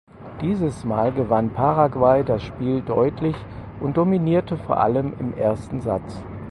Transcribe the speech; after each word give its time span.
Dieses 0.41 0.83
mal 0.83 1.11
gewann 1.13 1.51
Paraguay 1.53 2.23
das 2.23 2.41
Spiel 2.41 2.81
deutlich 2.81 3.35
und 3.81 3.97
dominierte 3.97 4.57
vor 4.57 4.77
allem 4.79 5.13
im 5.19 5.31
ersten 5.37 5.79
Satz. 5.79 6.23